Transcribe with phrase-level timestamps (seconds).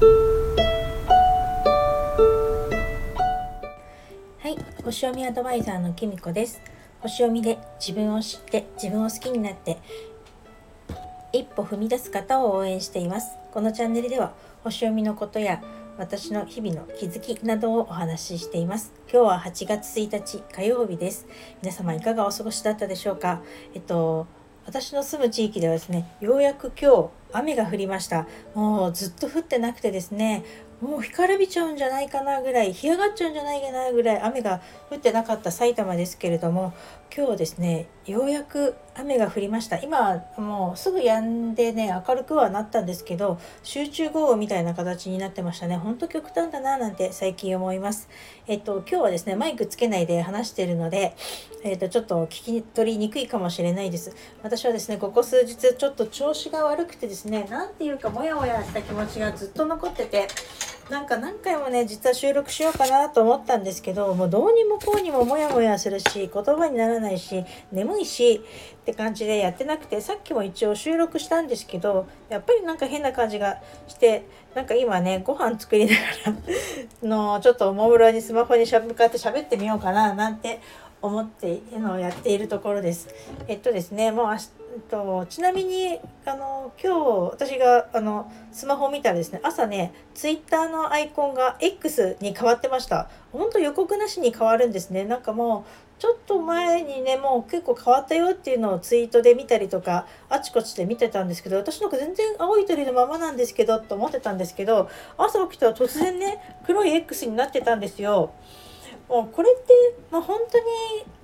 [0.00, 0.06] は
[4.44, 6.60] い星読みアドバイザーのきみこです。
[7.00, 9.78] 星読みで自分を知って自分を好きになって
[11.32, 13.36] 一歩踏み出す方を応援しています。
[13.52, 15.62] このチャンネルでは星読みのことや
[15.98, 18.92] 私の日々の気づきなどをお話ししています。
[19.12, 21.26] 今日は8月1日火曜日です。
[21.60, 23.42] 皆様いかがお過ごしだったでしょうか？
[23.74, 24.28] えっと
[24.64, 28.26] 私の住む地域ではですねようやく今日雨が降りました。
[28.54, 30.44] もうずっと降ってなくてですね。
[30.80, 34.60] もう干からびちゃうんじゃないかなぐらい干上がっちゃうんじゃないかなぐらい雨が
[34.90, 36.72] 降ってなかった埼玉ですけれども
[37.12, 39.80] 今日ですねようやく雨が降りました。
[39.80, 45.76] 今もうすぐ止んでね明るくはなったんですけど集中豪雨みたいな形になってましたね。
[45.76, 48.08] ほんと極端だななんて最近思います。
[48.46, 51.16] えっと今日はですねマイクつけないで話しているので
[51.64, 54.14] えっとちょっと聞き取りにくいかもしれないです。
[54.44, 60.28] 私はですねここ数日ちょっと調子が悪くてですねね何ていうかモヤモヤした気持ちがずっと残ってて
[60.90, 75.98] なんか何回もね実は収録しようかなと思ったんですけどもうどうにもこうにもモヤモヤするし言葉にならないし眠いしって感じでやってなくてさっきも一応収録したんですけどやっぱりなんか変な感じがしてなんか今ねご飯作りなが
[77.02, 80.60] らのちょっとおもむろにスマホに向かって喋ってみようかななんて
[81.02, 83.08] 思ってのやっているところです。
[83.46, 84.36] えっとですねもう
[84.80, 108.32] とちなみにあの今日私があのスマホを見たらですね朝ねツイッターのアイコンが X に変わってましたほんと予告なしに変わるんですねなんかもうちょっと前にねもう結構変わったよっていうのをツイートで見たりとかあちこちで見てたんですけど私なんか全然青い鳥のままなんですけどと思ってたんですけど朝起きたら突然ね黒い X になってたんですよ。
[109.08, 109.72] もうこれって、
[110.10, 110.64] まあ、本当に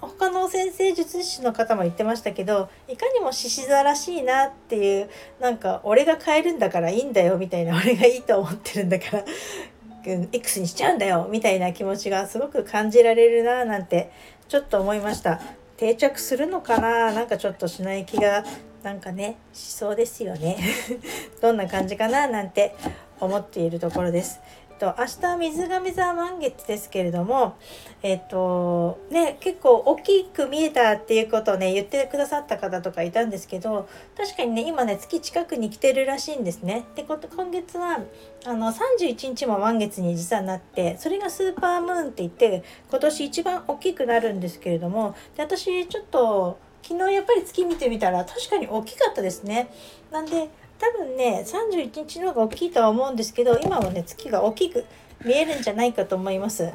[0.00, 9.24] 他の先生術師の方も言ってましたけどいかにも獅子座らしいなっていうなんか俺が変えるんだからいいんだよみたいな俺がいいと思ってるんだから
[10.32, 14.10] X にしちゃうんだよみたいな気持ちがすごく感じられるななんて
[14.48, 15.40] ちょっと思いました。
[15.76, 17.12] 定着するのかな？
[17.12, 18.44] なんかちょっとしない気が
[18.82, 20.58] なんかねしそうですよね。
[21.40, 22.26] どんな感じかな？
[22.26, 22.74] なんて
[23.20, 24.40] 思っているところです。
[24.80, 27.56] と明日水亀座満月ですけれども
[28.02, 33.86] えっとね結構大きく見えたっていうことをね言ってくださった方とかいたんですけど
[34.16, 36.86] 確かにね今ね月近くに来てるらしいんですね。
[36.96, 38.00] で今月は
[38.46, 49.70] あの31日も満月に実はなってそれがスーパームーンって言って今年一番大きくなるんですけれどもで私ちょっと昨日やっぱり月見てみたら確かに大きかったですね。
[50.10, 50.48] なんで
[50.80, 54.84] 多分ね31日の方が大きいとは思うんですけど今はね月が大きく
[55.24, 56.72] 見えるんじゃないかと思います。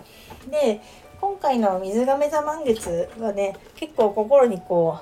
[0.49, 0.79] で
[1.19, 4.99] 今回の水亀座満月はね結構心にこ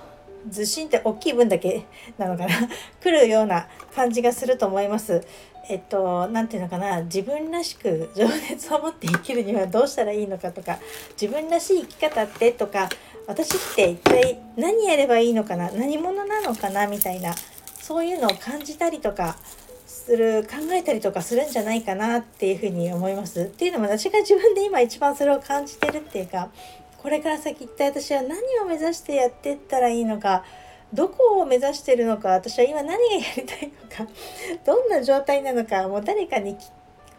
[0.48, 1.86] うずしんって大きい分だけ
[2.18, 2.56] なのかな
[3.02, 5.22] 来るような感じがすると思います。
[5.70, 10.78] えっと何て言うのかな自分らしく情熱を持って生きるにはどうしたらいいのかとか
[11.20, 12.90] 自分らしい生き方ってとか
[13.28, 17.34] 私って一体何やればいいのかな何者なのかなみたいな
[17.84, 19.36] そういうのを感じたりとか
[19.86, 23.42] する考えたりとかするんじゃないかなっていうふうに思います。
[23.42, 26.50] っていうのも私が自分で今一番それを感じてるっていうか
[27.02, 30.46] これから先一体私は何を目指してやってったらいいのか
[30.94, 34.12] どこを目指してるのか私は今何がやりたいのか
[34.66, 36.56] どんな状態なのかもう誰かに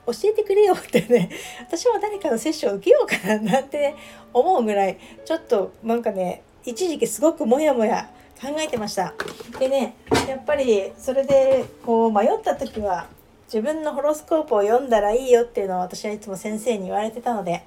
[0.06, 1.28] 教えてくれよってね
[1.68, 3.96] 私も誰かの接種を受けようかななんて、ね、
[4.32, 8.08] 思うぐらいちょっとなんかね一時期すごくモヤモヤ
[8.40, 9.14] 考えてました。
[9.58, 9.96] でね
[10.28, 13.06] やっぱりそれでこう迷った時は
[13.46, 17.64] 自分のホロスコープを読んだらいいよっていうのを私はいつも先生に言われてたので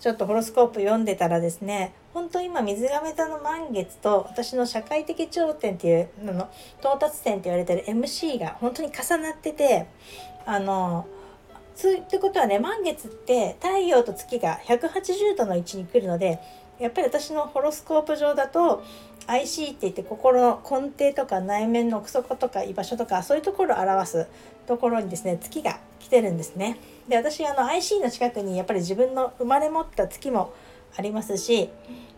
[0.00, 6.50] ちょっとホロスコープ読んでたらですね本当今水亀座の満月と私の社会的頂点っていうのの
[6.80, 9.86] 到達点って言われてる MC が本当に重なってて
[10.44, 11.06] あの
[11.74, 16.40] そうってことはね満月って太陽と月が180度の位置に来るので
[16.82, 18.82] やっぱり私のホロスコープ上だと
[19.26, 24.26] IC って言って心の根底とか内面の奥底とか居場所とかそういうところを表す
[24.66, 26.78] ところにですね月が来てるんですね。
[27.08, 30.52] で私あの IC の近くにやっぱり自分の生まれ持った月も
[30.96, 31.70] ありますし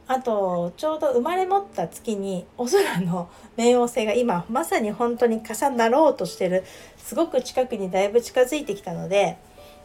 [0.06, 6.64] あとちょうど生まれ持った月にお空の冥王星が今まさに本当に重なろうとしてる
[6.96, 9.38] すごく近くにだいぶ近づいてきたので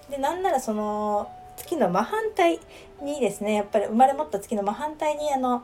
[0.10, 1.30] でなんならその
[1.70, 2.60] 月の真反対
[3.04, 5.64] にですねやっぱり生まれ持った月の真反対にあの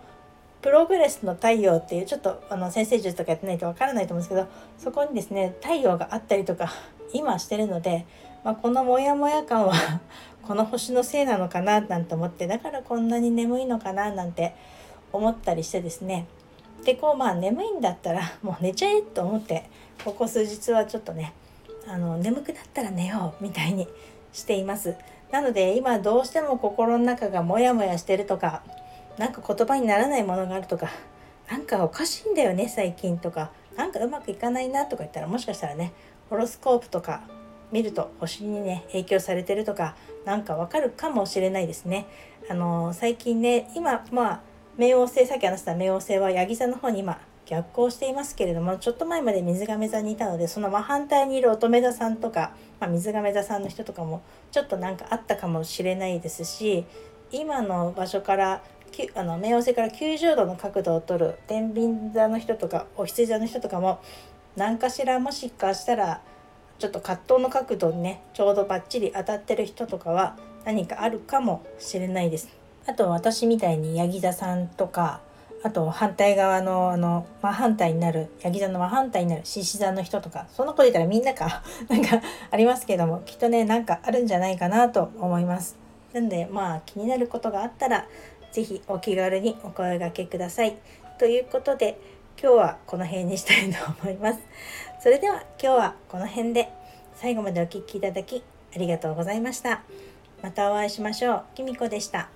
[0.62, 4.48] プログレスの太陽っていうちょっとあの先生術とかやってないとわからないと思うんですけど
[4.78, 6.72] そこにですね太陽があったりとか
[7.12, 8.06] 今してるので、
[8.44, 9.74] まあ、このモヤモヤ感は
[10.44, 14.54] この星のせいなのかななんて思ってだからこんなに眠いのかななんて
[15.12, 16.28] 思ったりしてですね。
[16.84, 19.64] でこうまあ眠いんだったらもう寝ちゃえと思って
[20.04, 21.34] ここ数日はちょっとね
[21.88, 23.88] あの眠くなったら寝ようみたいに
[24.36, 24.96] しています
[25.32, 28.62] なので今どうしても心の中がモヤモヤしてるとか
[29.18, 30.90] 何か言葉にならないものがあるとか
[31.50, 35.94] なんかおかしいんだよね最近とかなんかうまくいかないなとか言ったらもしかしたらね
[36.30, 37.22] ホロスコープとか
[37.72, 39.96] 見ると星にね影響されてるとか
[40.26, 42.08] なんかわかるかもしれないですね。
[42.50, 44.42] あの最近ね今まあ
[44.78, 56.86] 冥王星さっき話した冥王星はヤギ座の方に今逆行していますけれどもちょっと前まで水亀座にいたのでその真反対にいる乙女座さんとか、まあ、水亀座さんの人とかもちょっとなんかあったかもしれないですし
[57.32, 58.62] 今の場所から
[59.16, 64.00] あの冥王星から90度の角度を取る天秤座の人とかお羊座の人とかも
[64.56, 66.22] 何かしらもしかしたら
[66.80, 72.50] ちょっと葛藤の角度にねちょうどバッチリ当たってる人とかは何かあるかもしれないです。
[72.88, 75.22] あと私みたいにヤギ座さんとか
[75.66, 82.22] あと反対側のあの真反対になるヤギ座の真反対になる獅子座の人とかそんなこと言ったらみんなか なんか
[82.52, 85.76] ありますけどもきっとねなんかあるんじゃないかなと思います。
[86.14, 88.06] なんでまあ気になることがあったら
[88.52, 90.78] 是非お気軽にお声がけください。
[91.18, 91.98] ということで
[92.40, 94.40] 今日はこの辺にしたいと思います。
[95.02, 96.70] それでは今日はこの辺で
[97.16, 98.44] 最後までお聴きいただき
[98.76, 99.82] ありがとうございました。
[100.44, 101.44] またお会いしましょう。
[101.56, 102.30] きみこでした。